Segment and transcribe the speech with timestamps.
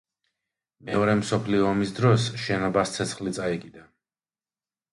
[0.87, 3.87] მეორე მსოფლიო ომის დროს შენობას ცეცხლი წაეკიდა.